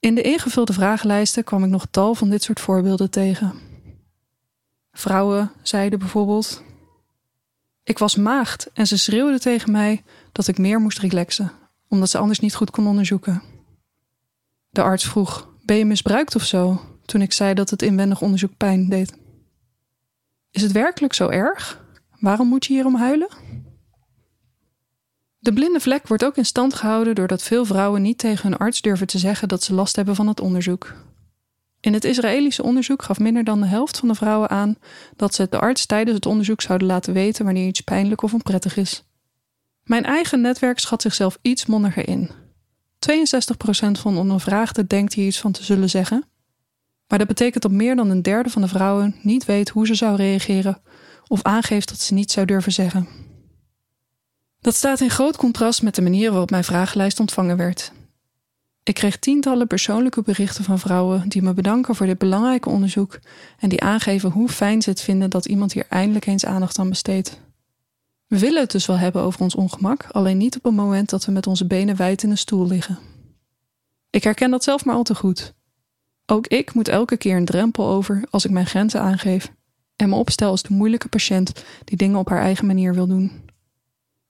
In 0.00 0.14
de 0.14 0.22
ingevulde 0.22 0.72
vragenlijsten 0.72 1.44
kwam 1.44 1.64
ik 1.64 1.70
nog 1.70 1.86
tal 1.90 2.14
van 2.14 2.30
dit 2.30 2.42
soort 2.42 2.60
voorbeelden 2.60 3.10
tegen. 3.10 3.54
Vrouwen 4.92 5.52
zeiden 5.62 5.98
bijvoorbeeld: 5.98 6.62
Ik 7.88 7.98
was 7.98 8.16
maagd 8.16 8.70
en 8.72 8.86
ze 8.86 8.98
schreeuwden 8.98 9.40
tegen 9.40 9.72
mij 9.72 10.02
dat 10.32 10.48
ik 10.48 10.58
meer 10.58 10.80
moest 10.80 10.98
relaxen, 10.98 11.52
omdat 11.88 12.10
ze 12.10 12.18
anders 12.18 12.40
niet 12.40 12.54
goed 12.54 12.70
kon 12.70 12.86
onderzoeken. 12.86 13.42
De 14.70 14.82
arts 14.82 15.04
vroeg: 15.04 15.48
Ben 15.64 15.76
je 15.76 15.84
misbruikt 15.84 16.34
of 16.34 16.44
zo? 16.44 16.80
toen 17.04 17.22
ik 17.22 17.32
zei 17.32 17.54
dat 17.54 17.70
het 17.70 17.82
inwendig 17.82 18.20
onderzoek 18.20 18.56
pijn 18.56 18.88
deed. 18.88 19.16
Is 20.50 20.62
het 20.62 20.72
werkelijk 20.72 21.14
zo 21.14 21.28
erg? 21.28 21.84
Waarom 22.20 22.48
moet 22.48 22.66
je 22.66 22.72
hierom 22.72 22.94
huilen? 22.94 23.28
De 25.38 25.52
blinde 25.52 25.80
vlek 25.80 26.08
wordt 26.08 26.24
ook 26.24 26.36
in 26.36 26.44
stand 26.44 26.74
gehouden 26.74 27.14
doordat 27.14 27.42
veel 27.42 27.64
vrouwen 27.64 28.02
niet 28.02 28.18
tegen 28.18 28.48
hun 28.48 28.58
arts 28.58 28.80
durven 28.80 29.06
te 29.06 29.18
zeggen 29.18 29.48
dat 29.48 29.62
ze 29.62 29.74
last 29.74 29.96
hebben 29.96 30.14
van 30.14 30.26
het 30.26 30.40
onderzoek. 30.40 30.94
In 31.80 31.92
het 31.92 32.04
Israëlische 32.04 32.62
onderzoek 32.62 33.02
gaf 33.02 33.18
minder 33.18 33.44
dan 33.44 33.60
de 33.60 33.66
helft 33.66 33.98
van 33.98 34.08
de 34.08 34.14
vrouwen 34.14 34.48
aan 34.48 34.76
dat 35.16 35.34
ze 35.34 35.46
de 35.50 35.58
arts 35.58 35.86
tijdens 35.86 36.16
het 36.16 36.26
onderzoek 36.26 36.60
zouden 36.60 36.86
laten 36.86 37.12
weten 37.12 37.44
wanneer 37.44 37.66
iets 37.66 37.80
pijnlijk 37.80 38.22
of 38.22 38.34
onprettig 38.34 38.76
is. 38.76 39.02
Mijn 39.82 40.04
eigen 40.04 40.40
netwerk 40.40 40.78
schat 40.78 41.02
zichzelf 41.02 41.38
iets 41.42 41.66
mondiger 41.66 42.08
in. 42.08 42.30
62% 42.30 42.30
van 44.00 44.14
de 44.14 44.20
ondervraagden 44.20 44.86
denkt 44.86 45.14
hier 45.14 45.26
iets 45.26 45.40
van 45.40 45.52
te 45.52 45.64
zullen 45.64 45.90
zeggen. 45.90 46.24
Maar 47.06 47.18
dat 47.18 47.28
betekent 47.28 47.62
dat 47.62 47.72
meer 47.72 47.96
dan 47.96 48.10
een 48.10 48.22
derde 48.22 48.50
van 48.50 48.62
de 48.62 48.68
vrouwen 48.68 49.16
niet 49.22 49.44
weet 49.44 49.68
hoe 49.68 49.86
ze 49.86 49.94
zou 49.94 50.16
reageren 50.16 50.82
of 51.26 51.42
aangeeft 51.42 51.88
dat 51.88 52.00
ze 52.00 52.14
niet 52.14 52.30
zou 52.30 52.46
durven 52.46 52.72
zeggen. 52.72 53.08
Dat 54.60 54.74
staat 54.74 55.00
in 55.00 55.10
groot 55.10 55.36
contrast 55.36 55.82
met 55.82 55.94
de 55.94 56.02
manier 56.02 56.30
waarop 56.30 56.50
mijn 56.50 56.64
vragenlijst 56.64 57.20
ontvangen 57.20 57.56
werd. 57.56 57.92
Ik 58.88 58.94
kreeg 58.94 59.18
tientallen 59.18 59.66
persoonlijke 59.66 60.22
berichten 60.22 60.64
van 60.64 60.78
vrouwen 60.78 61.28
die 61.28 61.42
me 61.42 61.54
bedanken 61.54 61.94
voor 61.94 62.06
dit 62.06 62.18
belangrijke 62.18 62.68
onderzoek 62.68 63.18
en 63.58 63.68
die 63.68 63.80
aangeven 63.80 64.30
hoe 64.30 64.48
fijn 64.48 64.82
ze 64.82 64.90
het 64.90 65.00
vinden 65.00 65.30
dat 65.30 65.46
iemand 65.46 65.72
hier 65.72 65.86
eindelijk 65.88 66.26
eens 66.26 66.44
aandacht 66.44 66.78
aan 66.78 66.88
besteedt. 66.88 67.40
We 68.26 68.38
willen 68.38 68.60
het 68.60 68.70
dus 68.70 68.86
wel 68.86 68.98
hebben 68.98 69.22
over 69.22 69.40
ons 69.40 69.54
ongemak, 69.54 70.06
alleen 70.10 70.36
niet 70.36 70.56
op 70.56 70.62
het 70.62 70.74
moment 70.74 71.10
dat 71.10 71.24
we 71.24 71.32
met 71.32 71.46
onze 71.46 71.66
benen 71.66 71.96
wijd 71.96 72.22
in 72.22 72.30
een 72.30 72.38
stoel 72.38 72.66
liggen. 72.66 72.98
Ik 74.10 74.24
herken 74.24 74.50
dat 74.50 74.64
zelf 74.64 74.84
maar 74.84 74.94
al 74.94 75.02
te 75.02 75.14
goed. 75.14 75.54
Ook 76.26 76.46
ik 76.46 76.74
moet 76.74 76.88
elke 76.88 77.16
keer 77.16 77.36
een 77.36 77.44
drempel 77.44 77.86
over 77.86 78.24
als 78.30 78.44
ik 78.44 78.50
mijn 78.50 78.66
grenzen 78.66 79.00
aangeef 79.00 79.52
en 79.96 80.08
me 80.08 80.14
opstel 80.14 80.50
als 80.50 80.62
de 80.62 80.72
moeilijke 80.72 81.08
patiënt 81.08 81.64
die 81.84 81.96
dingen 81.96 82.18
op 82.18 82.28
haar 82.28 82.42
eigen 82.42 82.66
manier 82.66 82.94
wil 82.94 83.06
doen. 83.06 83.32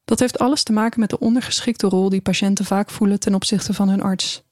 Dat 0.05 0.19
heeft 0.19 0.39
alles 0.39 0.63
te 0.63 0.73
maken 0.73 1.01
met 1.01 1.11
de 1.11 1.19
ondergeschikte 1.19 1.87
rol 1.87 2.09
die 2.09 2.21
patiënten 2.21 2.65
vaak 2.65 2.91
voelen 2.91 3.21
ten 3.21 3.35
opzichte 3.35 3.75
van 3.75 3.89
hun 3.89 4.03
arts. 4.03 4.47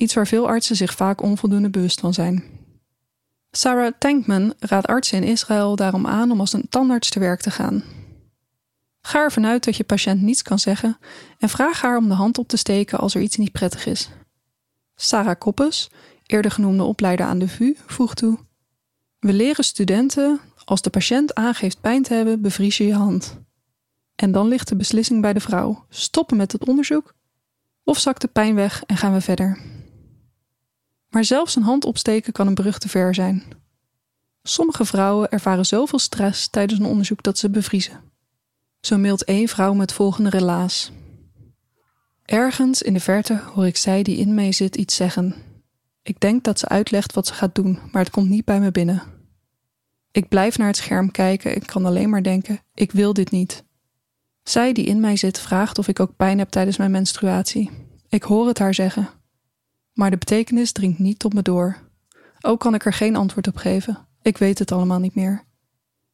Iets 0.00 0.14
waar 0.14 0.26
veel 0.26 0.46
artsen 0.46 0.76
zich 0.76 0.94
vaak 0.94 1.22
onvoldoende 1.22 1.70
bewust 1.70 2.00
van 2.00 2.14
zijn. 2.14 2.44
Sarah 3.50 3.92
Tankman 3.98 4.54
raadt 4.58 4.86
artsen 4.86 5.22
in 5.22 5.28
Israël 5.28 5.76
daarom 5.76 6.06
aan 6.06 6.30
om 6.30 6.40
als 6.40 6.52
een 6.52 6.68
tandarts 6.68 7.10
te 7.10 7.18
werk 7.18 7.40
te 7.40 7.50
gaan. 7.50 7.84
Ga 9.00 9.18
ervan 9.18 9.46
uit 9.46 9.64
dat 9.64 9.76
je 9.76 9.84
patiënt 9.84 10.22
niets 10.22 10.42
kan 10.42 10.58
zeggen 10.58 10.98
en 11.38 11.48
vraag 11.48 11.80
haar 11.80 11.96
om 11.96 12.08
de 12.08 12.14
hand 12.14 12.38
op 12.38 12.48
te 12.48 12.56
steken 12.56 12.98
als 12.98 13.14
er 13.14 13.20
iets 13.20 13.36
niet 13.36 13.52
prettig 13.52 13.86
is. 13.86 14.10
Sarah 14.94 15.38
Koppes, 15.38 15.90
eerder 16.26 16.50
genoemde 16.50 16.82
opleider 16.82 17.26
aan 17.26 17.38
de 17.38 17.48
VU, 17.48 17.76
voegt 17.86 18.16
toe: 18.16 18.38
We 19.18 19.32
leren 19.32 19.64
studenten, 19.64 20.40
als 20.64 20.82
de 20.82 20.90
patiënt 20.90 21.34
aangeeft 21.34 21.80
pijn 21.80 22.02
te 22.02 22.14
hebben, 22.14 22.42
bevries 22.42 22.76
je 22.76 22.86
je 22.86 22.94
hand. 22.94 23.38
En 24.14 24.32
dan 24.32 24.48
ligt 24.48 24.68
de 24.68 24.76
beslissing 24.76 25.20
bij 25.20 25.32
de 25.32 25.40
vrouw: 25.40 25.84
stoppen 25.88 26.36
met 26.36 26.52
het 26.52 26.66
onderzoek 26.66 27.14
of 27.84 27.98
zakt 27.98 28.20
de 28.20 28.28
pijn 28.28 28.54
weg 28.54 28.82
en 28.86 28.96
gaan 28.96 29.12
we 29.12 29.20
verder. 29.20 29.78
Maar 31.10 31.24
zelfs 31.24 31.56
een 31.56 31.62
hand 31.62 31.84
opsteken 31.84 32.32
kan 32.32 32.46
een 32.46 32.54
brug 32.54 32.78
te 32.78 32.88
ver 32.88 33.14
zijn. 33.14 33.42
Sommige 34.42 34.84
vrouwen 34.84 35.30
ervaren 35.30 35.66
zoveel 35.66 35.98
stress 35.98 36.48
tijdens 36.48 36.80
een 36.80 36.86
onderzoek 36.86 37.22
dat 37.22 37.38
ze 37.38 37.50
bevriezen. 37.50 38.00
Zo 38.80 38.98
mailt 38.98 39.24
één 39.24 39.48
vrouw 39.48 39.74
met 39.74 39.92
volgende 39.92 40.30
relaas. 40.30 40.92
Ergens 42.24 42.82
in 42.82 42.92
de 42.92 43.00
verte 43.00 43.40
hoor 43.54 43.66
ik 43.66 43.76
zij 43.76 44.02
die 44.02 44.16
in 44.16 44.34
mij 44.34 44.52
zit 44.52 44.76
iets 44.76 44.96
zeggen. 44.96 45.34
Ik 46.02 46.20
denk 46.20 46.44
dat 46.44 46.58
ze 46.58 46.68
uitlegt 46.68 47.14
wat 47.14 47.26
ze 47.26 47.34
gaat 47.34 47.54
doen, 47.54 47.78
maar 47.92 48.02
het 48.02 48.12
komt 48.12 48.28
niet 48.28 48.44
bij 48.44 48.60
me 48.60 48.70
binnen. 48.70 49.02
Ik 50.10 50.28
blijf 50.28 50.58
naar 50.58 50.66
het 50.66 50.76
scherm 50.76 51.10
kijken 51.10 51.54
en 51.54 51.64
kan 51.64 51.86
alleen 51.86 52.10
maar 52.10 52.22
denken: 52.22 52.60
ik 52.74 52.92
wil 52.92 53.12
dit 53.12 53.30
niet. 53.30 53.64
Zij 54.42 54.72
die 54.72 54.84
in 54.84 55.00
mij 55.00 55.16
zit 55.16 55.40
vraagt 55.40 55.78
of 55.78 55.88
ik 55.88 56.00
ook 56.00 56.16
pijn 56.16 56.38
heb 56.38 56.48
tijdens 56.48 56.76
mijn 56.76 56.90
menstruatie. 56.90 57.70
Ik 58.08 58.22
hoor 58.22 58.46
het 58.46 58.58
haar 58.58 58.74
zeggen. 58.74 59.08
Maar 59.92 60.10
de 60.10 60.18
betekenis 60.18 60.72
dringt 60.72 60.98
niet 60.98 61.18
tot 61.18 61.34
me 61.34 61.42
door. 61.42 61.76
Ook 62.40 62.60
kan 62.60 62.74
ik 62.74 62.84
er 62.84 62.92
geen 62.92 63.16
antwoord 63.16 63.46
op 63.46 63.56
geven. 63.56 64.06
Ik 64.22 64.38
weet 64.38 64.58
het 64.58 64.72
allemaal 64.72 64.98
niet 64.98 65.14
meer. 65.14 65.44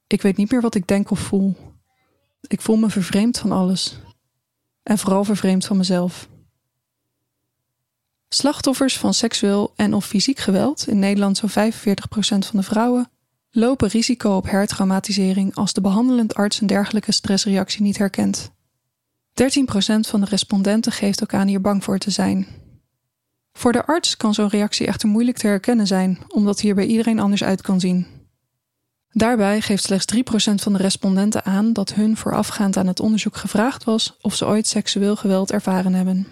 Ik 0.07 0.23
weet 0.23 0.37
niet 0.37 0.51
meer 0.51 0.61
wat 0.61 0.75
ik 0.75 0.87
denk 0.87 1.11
of 1.11 1.19
voel. 1.19 1.57
Ik 2.41 2.61
voel 2.61 2.77
me 2.77 2.91
vervreemd 2.91 3.39
van 3.39 3.53
alles. 3.53 3.99
En 4.83 4.99
vooral 4.99 5.25
vervreemd 5.25 5.65
van 5.65 5.77
mezelf. 5.77 6.29
Slachtoffers 8.29 8.99
van 8.99 9.15
seksueel 9.15 9.73
en 9.77 9.95
of 9.95 10.07
fysiek 10.07 10.39
geweld, 10.39 10.89
in 10.89 10.99
Nederland 10.99 11.37
zo'n 11.37 11.73
45% 11.73 11.79
van 12.23 12.59
de 12.59 12.63
vrouwen, 12.63 13.11
lopen 13.51 13.89
risico 13.89 14.37
op 14.37 14.51
hertraumatisering 14.51 15.55
als 15.55 15.73
de 15.73 15.81
behandelend 15.81 16.35
arts 16.35 16.61
een 16.61 16.67
dergelijke 16.67 17.13
stressreactie 17.13 17.83
niet 17.83 17.99
herkent. 17.99 18.51
13% 19.43 19.45
van 20.01 20.21
de 20.21 20.27
respondenten 20.27 20.93
geeft 20.93 21.23
ook 21.23 21.35
aan 21.35 21.47
hier 21.47 21.61
bang 21.61 21.85
voor 21.85 21.99
te 21.99 22.11
zijn. 22.11 22.47
Voor 23.57 23.73
de 23.73 23.87
arts 23.87 24.17
kan 24.17 24.35
zo'n 24.35 24.49
reactie 24.49 24.87
echter 24.87 25.09
moeilijk 25.09 25.37
te 25.37 25.47
herkennen 25.47 25.87
zijn, 25.87 26.19
omdat 26.29 26.61
hier 26.61 26.75
bij 26.75 26.87
iedereen 26.87 27.19
anders 27.19 27.45
uit 27.45 27.63
kan 27.63 27.81
zien. 27.81 28.07
Daarbij 29.11 29.61
geeft 29.61 29.83
slechts 29.83 30.15
3% 30.15 30.19
van 30.55 30.73
de 30.73 30.79
respondenten 30.79 31.45
aan 31.45 31.73
dat 31.73 31.95
hun 31.95 32.17
voorafgaand 32.17 32.77
aan 32.77 32.87
het 32.87 33.01
onderzoek 33.01 33.37
gevraagd 33.37 33.85
was 33.85 34.17
of 34.21 34.35
ze 34.35 34.47
ooit 34.47 34.67
seksueel 34.67 35.17
geweld 35.17 35.51
ervaren 35.51 35.95
hebben. 35.95 36.27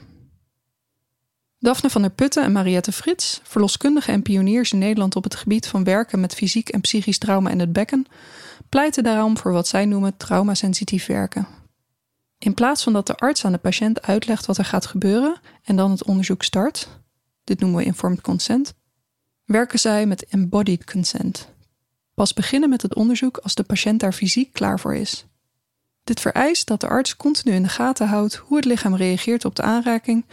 Daphne 1.58 1.90
van 1.90 2.02
der 2.02 2.10
Putten 2.10 2.42
en 2.42 2.52
Mariette 2.52 2.92
Frits, 2.92 3.40
verloskundigen 3.42 4.12
en 4.12 4.22
pioniers 4.22 4.72
in 4.72 4.78
Nederland 4.78 5.16
op 5.16 5.24
het 5.24 5.34
gebied 5.34 5.66
van 5.66 5.84
werken 5.84 6.20
met 6.20 6.34
fysiek 6.34 6.68
en 6.68 6.80
psychisch 6.80 7.18
trauma 7.18 7.50
in 7.50 7.60
het 7.60 7.72
bekken, 7.72 8.06
pleiten 8.68 9.02
daarom 9.02 9.38
voor 9.38 9.52
wat 9.52 9.68
zij 9.68 9.84
noemen 9.84 10.16
traumasensitief 10.16 11.06
werken. 11.06 11.46
In 12.38 12.54
plaats 12.54 12.82
van 12.82 12.92
dat 12.92 13.06
de 13.06 13.16
arts 13.16 13.44
aan 13.44 13.52
de 13.52 13.58
patiënt 13.58 14.02
uitlegt 14.02 14.46
wat 14.46 14.58
er 14.58 14.64
gaat 14.64 14.86
gebeuren 14.86 15.40
en 15.62 15.76
dan 15.76 15.90
het 15.90 16.04
onderzoek 16.04 16.42
start, 16.42 16.88
dit 17.44 17.60
noemen 17.60 17.78
we 17.78 17.84
informed 17.84 18.20
consent, 18.20 18.74
werken 19.44 19.78
zij 19.78 20.06
met 20.06 20.24
embodied 20.24 20.84
consent. 20.84 21.48
Pas 22.14 22.32
beginnen 22.32 22.68
met 22.68 22.82
het 22.82 22.94
onderzoek 22.94 23.36
als 23.36 23.54
de 23.54 23.62
patiënt 23.62 24.00
daar 24.00 24.12
fysiek 24.12 24.52
klaar 24.52 24.80
voor 24.80 24.94
is. 24.94 25.26
Dit 26.04 26.20
vereist 26.20 26.66
dat 26.66 26.80
de 26.80 26.88
arts 26.88 27.16
continu 27.16 27.54
in 27.54 27.62
de 27.62 27.68
gaten 27.68 28.08
houdt 28.08 28.34
hoe 28.34 28.56
het 28.56 28.66
lichaam 28.66 28.96
reageert 28.96 29.44
op 29.44 29.56
de 29.56 29.62
aanraking 29.62 30.24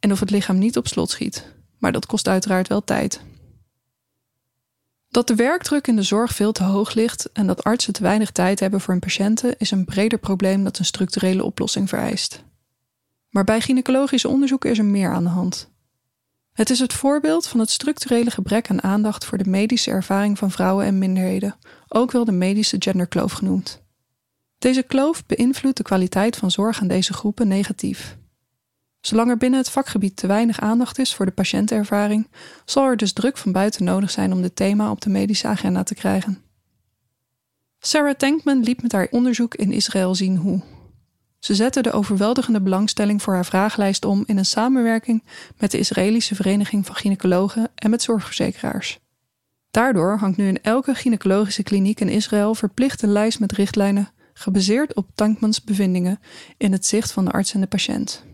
en 0.00 0.12
of 0.12 0.20
het 0.20 0.30
lichaam 0.30 0.58
niet 0.58 0.76
op 0.76 0.86
slot 0.86 1.10
schiet. 1.10 1.46
Maar 1.78 1.92
dat 1.92 2.06
kost 2.06 2.28
uiteraard 2.28 2.68
wel 2.68 2.84
tijd. 2.84 3.20
Dat 5.08 5.26
de 5.26 5.34
werkdruk 5.34 5.86
in 5.86 5.96
de 5.96 6.02
zorg 6.02 6.34
veel 6.34 6.52
te 6.52 6.62
hoog 6.62 6.94
ligt 6.94 7.32
en 7.32 7.46
dat 7.46 7.64
artsen 7.64 7.92
te 7.92 8.02
weinig 8.02 8.30
tijd 8.30 8.60
hebben 8.60 8.80
voor 8.80 8.92
hun 8.92 9.02
patiënten 9.02 9.58
is 9.58 9.70
een 9.70 9.84
breder 9.84 10.18
probleem 10.18 10.64
dat 10.64 10.78
een 10.78 10.84
structurele 10.84 11.44
oplossing 11.44 11.88
vereist. 11.88 12.42
Maar 13.28 13.44
bij 13.44 13.60
gynaecologisch 13.60 14.24
onderzoek 14.24 14.64
is 14.64 14.78
er 14.78 14.84
meer 14.84 15.12
aan 15.12 15.22
de 15.22 15.28
hand. 15.28 15.70
Het 16.60 16.70
is 16.70 16.78
het 16.78 16.92
voorbeeld 16.92 17.46
van 17.46 17.60
het 17.60 17.70
structurele 17.70 18.30
gebrek 18.30 18.70
aan 18.70 18.82
aandacht 18.82 19.24
voor 19.24 19.38
de 19.38 19.50
medische 19.50 19.90
ervaring 19.90 20.38
van 20.38 20.50
vrouwen 20.50 20.86
en 20.86 20.98
minderheden, 20.98 21.56
ook 21.88 22.10
wel 22.10 22.24
de 22.24 22.32
medische 22.32 22.76
genderkloof 22.78 23.32
genoemd. 23.32 23.82
Deze 24.58 24.82
kloof 24.82 25.26
beïnvloedt 25.26 25.76
de 25.76 25.82
kwaliteit 25.82 26.36
van 26.36 26.50
zorg 26.50 26.80
aan 26.80 26.88
deze 26.88 27.12
groepen 27.12 27.48
negatief. 27.48 28.16
Zolang 29.00 29.30
er 29.30 29.36
binnen 29.36 29.58
het 29.58 29.70
vakgebied 29.70 30.16
te 30.16 30.26
weinig 30.26 30.60
aandacht 30.60 30.98
is 30.98 31.14
voor 31.14 31.26
de 31.26 31.32
patiëntenervaring, 31.32 32.28
zal 32.64 32.84
er 32.84 32.96
dus 32.96 33.12
druk 33.12 33.36
van 33.36 33.52
buiten 33.52 33.84
nodig 33.84 34.10
zijn 34.10 34.32
om 34.32 34.42
dit 34.42 34.56
thema 34.56 34.90
op 34.90 35.00
de 35.00 35.10
medische 35.10 35.46
agenda 35.46 35.82
te 35.82 35.94
krijgen. 35.94 36.42
Sarah 37.78 38.14
Tankman 38.14 38.62
liet 38.62 38.82
met 38.82 38.92
haar 38.92 39.08
onderzoek 39.10 39.54
in 39.54 39.72
Israël 39.72 40.14
zien 40.14 40.36
hoe. 40.36 40.62
Ze 41.40 41.54
zette 41.54 41.82
de 41.82 41.92
overweldigende 41.92 42.60
belangstelling 42.60 43.22
voor 43.22 43.34
haar 43.34 43.44
vragenlijst 43.44 44.04
om 44.04 44.22
in 44.26 44.38
een 44.38 44.44
samenwerking 44.44 45.24
met 45.58 45.70
de 45.70 45.78
Israëlische 45.78 46.34
Vereniging 46.34 46.86
van 46.86 46.94
Gynaecologen 46.94 47.70
en 47.74 47.90
met 47.90 48.02
zorgverzekeraars. 48.02 48.98
Daardoor 49.70 50.16
hangt 50.18 50.36
nu 50.36 50.46
in 50.46 50.62
elke 50.62 50.94
gynaecologische 50.94 51.62
kliniek 51.62 52.00
in 52.00 52.08
Israël 52.08 52.54
verplicht 52.54 53.02
een 53.02 53.12
lijst 53.12 53.40
met 53.40 53.52
richtlijnen 53.52 54.08
gebaseerd 54.32 54.94
op 54.94 55.06
Tankmans 55.14 55.64
bevindingen 55.64 56.20
in 56.56 56.72
het 56.72 56.86
zicht 56.86 57.12
van 57.12 57.24
de 57.24 57.30
arts 57.30 57.54
en 57.54 57.60
de 57.60 57.66
patiënt. 57.66 58.24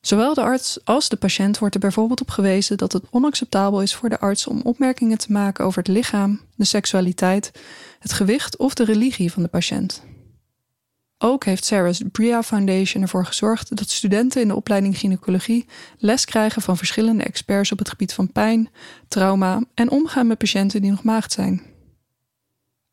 Zowel 0.00 0.34
de 0.34 0.42
arts 0.42 0.84
als 0.84 1.08
de 1.08 1.16
patiënt 1.16 1.58
wordt 1.58 1.74
er 1.74 1.80
bijvoorbeeld 1.80 2.20
op 2.20 2.30
gewezen 2.30 2.76
dat 2.76 2.92
het 2.92 3.04
onacceptabel 3.10 3.82
is 3.82 3.94
voor 3.94 4.08
de 4.08 4.20
arts 4.20 4.46
om 4.46 4.60
opmerkingen 4.62 5.18
te 5.18 5.32
maken 5.32 5.64
over 5.64 5.78
het 5.78 5.88
lichaam, 5.88 6.40
de 6.56 6.64
seksualiteit, 6.64 7.52
het 7.98 8.12
gewicht 8.12 8.56
of 8.56 8.74
de 8.74 8.84
religie 8.84 9.32
van 9.32 9.42
de 9.42 9.48
patiënt. 9.48 10.02
Ook 11.24 11.44
heeft 11.44 11.64
Sarah's 11.64 12.02
Bria 12.12 12.42
Foundation 12.42 13.02
ervoor 13.02 13.26
gezorgd 13.26 13.76
dat 13.76 13.90
studenten 13.90 14.40
in 14.40 14.48
de 14.48 14.54
opleiding 14.54 14.98
gynaecologie 14.98 15.66
les 15.98 16.24
krijgen 16.24 16.62
van 16.62 16.76
verschillende 16.76 17.22
experts 17.22 17.72
op 17.72 17.78
het 17.78 17.88
gebied 17.88 18.12
van 18.12 18.32
pijn, 18.32 18.68
trauma 19.08 19.62
en 19.74 19.90
omgaan 19.90 20.26
met 20.26 20.38
patiënten 20.38 20.80
die 20.82 20.90
nog 20.90 21.02
maagd 21.02 21.32
zijn. 21.32 21.62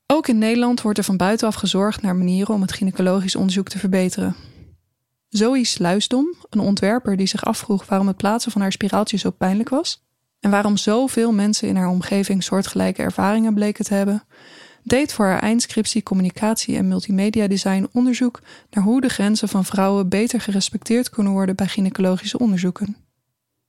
Ook 0.06 0.28
in 0.28 0.38
Nederland 0.38 0.82
wordt 0.82 0.98
er 0.98 1.04
van 1.04 1.18
buitenaf 1.18 1.56
gezorgd 1.56 2.02
naar 2.02 2.16
manieren 2.16 2.54
om 2.54 2.62
het 2.62 2.74
gynaecologisch 2.74 3.36
onderzoek 3.36 3.70
te 3.70 3.80
verbeteren. 3.80 4.36
Zoe 5.30 5.66
Sluisdom, 5.66 6.36
een 6.50 6.60
ontwerper 6.60 7.18
die 7.18 7.28
zich 7.28 7.46
afvroeg 7.46 7.86
waarom 7.86 8.08
het 8.08 8.18
plaatsen 8.18 8.52
van 8.52 8.62
haar 8.62 8.72
spiraaltje 8.72 9.18
zo 9.18 9.30
pijnlijk 9.30 9.70
was 9.70 10.04
en 10.40 10.50
waarom 10.50 10.78
zoveel 10.78 11.32
mensen 11.32 11.68
in 11.68 11.76
haar 11.76 11.90
omgeving 11.90 12.44
soortgelijke 12.44 13.02
ervaringen 13.02 13.54
bleken 13.54 13.86
te 13.86 13.94
hebben, 13.94 14.24
deed 14.90 15.14
voor 15.14 15.26
haar 15.26 15.40
eindscriptie 15.40 16.04
communicatie 16.04 16.76
en 16.76 16.88
multimedia 16.88 17.48
design 17.48 17.90
onderzoek 17.92 18.42
naar 18.70 18.84
hoe 18.84 19.02
de 19.02 19.10
grenzen 19.10 19.50
van 19.50 19.66
vrouwen 19.66 20.10
beter 20.10 20.42
gerespecteerd 20.42 21.10
kunnen 21.10 21.34
worden 21.34 21.56
bij 21.56 21.68
gynaecologische 21.68 22.40
onderzoeken. 22.40 22.98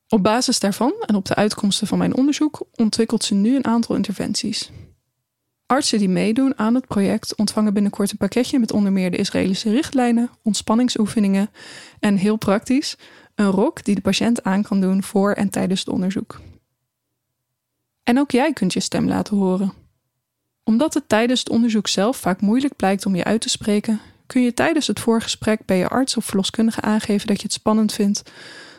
Op 0.08 0.22
basis 0.22 0.58
daarvan 0.58 0.94
en 1.06 1.14
op 1.14 1.24
de 1.24 1.34
uitkomsten 1.34 1.86
van 1.86 1.98
mijn 1.98 2.16
onderzoek 2.16 2.66
ontwikkelt 2.74 3.24
ze 3.24 3.34
nu 3.34 3.56
een 3.56 3.64
aantal 3.64 3.96
interventies. 3.96 4.70
Artsen 5.66 5.98
die 5.98 6.08
meedoen 6.08 6.58
aan 6.58 6.74
het 6.74 6.86
project 6.86 7.36
ontvangen 7.36 7.74
binnenkort 7.74 8.10
een 8.10 8.16
pakketje 8.16 8.58
met 8.58 8.72
onder 8.72 8.92
meer 8.92 9.10
de 9.10 9.16
Israëlische 9.16 9.70
richtlijnen, 9.70 10.30
ontspanningsoefeningen 10.42 11.50
en 12.00 12.16
heel 12.16 12.36
praktisch 12.36 12.96
een 13.34 13.50
rok 13.50 13.84
die 13.84 13.94
de 13.94 14.00
patiënt 14.00 14.42
aan 14.42 14.62
kan 14.62 14.80
doen 14.80 15.02
voor 15.02 15.32
en 15.32 15.50
tijdens 15.50 15.80
het 15.80 15.88
onderzoek. 15.88 16.40
En 18.02 18.18
ook 18.18 18.30
jij 18.30 18.52
kunt 18.52 18.72
je 18.72 18.80
stem 18.80 19.08
laten 19.08 19.36
horen. 19.36 19.72
Omdat 20.70 20.94
het 20.94 21.08
tijdens 21.08 21.40
het 21.40 21.48
onderzoek 21.48 21.88
zelf 21.88 22.16
vaak 22.16 22.40
moeilijk 22.40 22.76
blijkt 22.76 23.06
om 23.06 23.16
je 23.16 23.24
uit 23.24 23.40
te 23.40 23.48
spreken, 23.48 24.00
kun 24.26 24.42
je 24.42 24.54
tijdens 24.54 24.86
het 24.86 25.00
voorgesprek 25.00 25.64
bij 25.64 25.78
je 25.78 25.88
arts 25.88 26.16
of 26.16 26.24
verloskundige 26.24 26.80
aangeven 26.80 27.26
dat 27.26 27.36
je 27.36 27.42
het 27.42 27.52
spannend 27.52 27.92
vindt, 27.92 28.30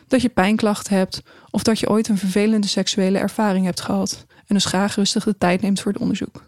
dat 0.08 0.22
je 0.22 0.28
pijnklachten 0.28 0.96
hebt 0.96 1.22
of 1.50 1.62
dat 1.62 1.78
je 1.78 1.88
ooit 1.88 2.08
een 2.08 2.18
vervelende 2.18 2.66
seksuele 2.66 3.18
ervaring 3.18 3.64
hebt 3.64 3.80
gehad 3.80 4.26
en 4.46 4.54
dus 4.54 4.64
graag 4.64 4.94
rustig 4.94 5.24
de 5.24 5.38
tijd 5.38 5.60
neemt 5.60 5.80
voor 5.80 5.92
het 5.92 6.00
onderzoek. 6.00 6.44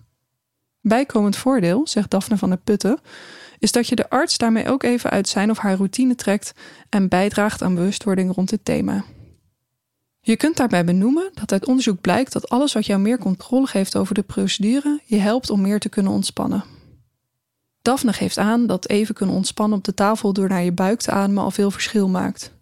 Bijkomend 0.80 1.36
voordeel, 1.36 1.86
zegt 1.86 2.10
Daphne 2.10 2.36
van 2.36 2.48
der 2.48 2.58
Putten, 2.58 2.98
is 3.58 3.72
dat 3.72 3.88
je 3.88 3.94
de 3.94 4.10
arts 4.10 4.38
daarmee 4.38 4.68
ook 4.68 4.82
even 4.82 5.10
uit 5.10 5.28
zijn 5.28 5.50
of 5.50 5.58
haar 5.58 5.76
routine 5.76 6.14
trekt 6.14 6.52
en 6.88 7.08
bijdraagt 7.08 7.62
aan 7.62 7.74
bewustwording 7.74 8.34
rond 8.34 8.48
dit 8.48 8.64
thema. 8.64 9.04
Je 10.26 10.36
kunt 10.36 10.56
daarbij 10.56 10.84
benoemen 10.84 11.30
dat 11.34 11.52
uit 11.52 11.66
onderzoek 11.66 12.00
blijkt 12.00 12.32
dat 12.32 12.48
alles 12.48 12.72
wat 12.72 12.86
jou 12.86 13.00
meer 13.00 13.18
controle 13.18 13.66
geeft 13.66 13.96
over 13.96 14.14
de 14.14 14.22
procedure 14.22 15.00
je 15.04 15.16
helpt 15.16 15.50
om 15.50 15.60
meer 15.60 15.80
te 15.80 15.88
kunnen 15.88 16.12
ontspannen. 16.12 16.64
Daphne 17.82 18.12
geeft 18.12 18.38
aan 18.38 18.66
dat 18.66 18.88
even 18.88 19.14
kunnen 19.14 19.34
ontspannen 19.34 19.78
op 19.78 19.84
de 19.84 19.94
tafel 19.94 20.32
door 20.32 20.48
naar 20.48 20.62
je 20.62 20.72
buik 20.72 21.00
te 21.00 21.10
ademen 21.10 21.42
al 21.42 21.50
veel 21.50 21.70
verschil 21.70 22.08
maakt. 22.08 22.52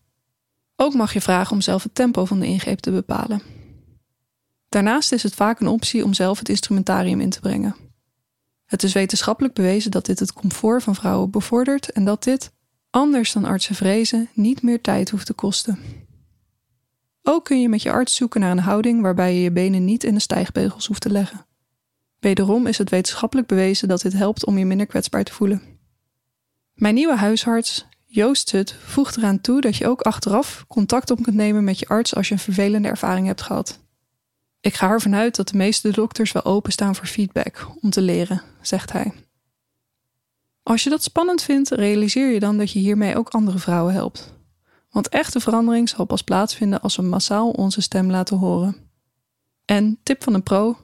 Ook 0.76 0.94
mag 0.94 1.12
je 1.12 1.20
vragen 1.20 1.52
om 1.52 1.60
zelf 1.60 1.82
het 1.82 1.94
tempo 1.94 2.24
van 2.24 2.40
de 2.40 2.46
ingreep 2.46 2.78
te 2.78 2.90
bepalen. 2.90 3.42
Daarnaast 4.68 5.12
is 5.12 5.22
het 5.22 5.34
vaak 5.34 5.60
een 5.60 5.66
optie 5.66 6.04
om 6.04 6.14
zelf 6.14 6.38
het 6.38 6.48
instrumentarium 6.48 7.20
in 7.20 7.30
te 7.30 7.40
brengen. 7.40 7.76
Het 8.64 8.82
is 8.82 8.92
wetenschappelijk 8.92 9.54
bewezen 9.54 9.90
dat 9.90 10.06
dit 10.06 10.18
het 10.18 10.32
comfort 10.32 10.82
van 10.82 10.94
vrouwen 10.94 11.30
bevordert 11.30 11.92
en 11.92 12.04
dat 12.04 12.24
dit, 12.24 12.52
anders 12.90 13.32
dan 13.32 13.44
artsen 13.44 13.74
vrezen, 13.74 14.28
niet 14.34 14.62
meer 14.62 14.80
tijd 14.80 15.10
hoeft 15.10 15.26
te 15.26 15.32
kosten. 15.32 15.78
Ook 17.22 17.44
kun 17.44 17.60
je 17.60 17.68
met 17.68 17.82
je 17.82 17.92
arts 17.92 18.14
zoeken 18.14 18.40
naar 18.40 18.50
een 18.50 18.58
houding 18.58 19.00
waarbij 19.00 19.34
je 19.34 19.40
je 19.40 19.52
benen 19.52 19.84
niet 19.84 20.04
in 20.04 20.14
de 20.14 20.20
stijgbeugels 20.20 20.86
hoeft 20.86 21.00
te 21.00 21.10
leggen. 21.10 21.46
Wederom 22.18 22.66
is 22.66 22.78
het 22.78 22.90
wetenschappelijk 22.90 23.48
bewezen 23.48 23.88
dat 23.88 24.00
dit 24.00 24.12
helpt 24.12 24.46
om 24.46 24.58
je 24.58 24.64
minder 24.64 24.86
kwetsbaar 24.86 25.24
te 25.24 25.32
voelen. 25.32 25.62
Mijn 26.74 26.94
nieuwe 26.94 27.16
huisarts, 27.16 27.86
Joost 28.06 28.48
Zut, 28.48 28.76
voegt 28.84 29.16
eraan 29.16 29.40
toe 29.40 29.60
dat 29.60 29.76
je 29.76 29.86
ook 29.86 30.00
achteraf 30.00 30.64
contact 30.68 31.10
op 31.10 31.22
kunt 31.22 31.36
nemen 31.36 31.64
met 31.64 31.78
je 31.78 31.86
arts 31.86 32.14
als 32.14 32.28
je 32.28 32.34
een 32.34 32.40
vervelende 32.40 32.88
ervaring 32.88 33.26
hebt 33.26 33.42
gehad. 33.42 33.80
Ik 34.60 34.74
ga 34.74 34.90
ervan 34.90 35.14
uit 35.14 35.36
dat 35.36 35.48
de 35.48 35.56
meeste 35.56 35.90
dokters 35.90 36.32
wel 36.32 36.44
openstaan 36.44 36.94
voor 36.94 37.06
feedback 37.06 37.66
om 37.80 37.90
te 37.90 38.02
leren, 38.02 38.42
zegt 38.60 38.92
hij. 38.92 39.12
Als 40.62 40.84
je 40.84 40.90
dat 40.90 41.02
spannend 41.02 41.42
vindt, 41.42 41.70
realiseer 41.70 42.32
je 42.32 42.40
dan 42.40 42.58
dat 42.58 42.72
je 42.72 42.78
hiermee 42.78 43.16
ook 43.16 43.28
andere 43.28 43.58
vrouwen 43.58 43.94
helpt. 43.94 44.34
Want 44.92 45.08
echte 45.08 45.40
verandering 45.40 45.88
zal 45.88 46.04
pas 46.04 46.22
plaatsvinden 46.22 46.80
als 46.80 46.96
we 46.96 47.02
massaal 47.02 47.50
onze 47.50 47.80
stem 47.80 48.10
laten 48.10 48.36
horen. 48.36 48.76
En 49.64 49.98
tip 50.02 50.22
van 50.22 50.34
een 50.34 50.42
pro: 50.42 50.76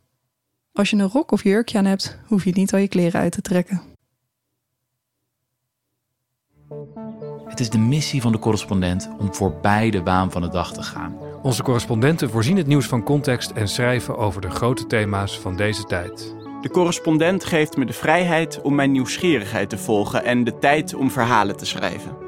als 0.73 0.91
je 0.91 0.97
een 0.97 1.09
rok 1.09 1.31
of 1.31 1.43
jurkje 1.43 1.79
aan 1.79 1.85
hebt, 1.85 2.19
hoef 2.27 2.45
je 2.45 2.50
niet 2.50 2.73
al 2.73 2.79
je 2.79 2.88
kleren 2.88 3.21
uit 3.21 3.33
te 3.33 3.41
trekken. 3.41 3.83
Het 7.49 7.61
is 7.61 7.71
de 7.71 7.79
missie 7.79 8.21
van 8.21 8.33
de 8.33 8.38
correspondent 8.38 9.09
om 9.19 9.35
voorbij 9.35 9.91
de 9.91 10.03
waan 10.03 10.31
van 10.31 10.43
de 10.43 10.49
dag 10.49 10.73
te 10.73 10.83
gaan. 10.83 11.17
Onze 11.43 11.62
correspondenten 11.62 12.31
voorzien 12.31 12.57
het 12.57 12.67
nieuws 12.67 12.87
van 12.87 13.03
context 13.03 13.50
en 13.50 13.69
schrijven 13.69 14.17
over 14.17 14.41
de 14.41 14.50
grote 14.50 14.87
thema's 14.87 15.38
van 15.38 15.57
deze 15.57 15.85
tijd. 15.85 16.35
De 16.61 16.71
correspondent 16.71 17.45
geeft 17.45 17.77
me 17.77 17.85
de 17.85 17.93
vrijheid 17.93 18.61
om 18.61 18.75
mijn 18.75 18.93
nieuwsgierigheid 18.93 19.71
te 19.71 19.79
volgen 19.79 20.25
en 20.25 20.45
de 20.45 20.59
tijd 20.59 20.95
om 20.95 21.11
verhalen 21.11 21.57
te 21.57 21.67
schrijven. 21.67 22.28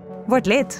Word 0.27 0.47
lid. 0.47 0.75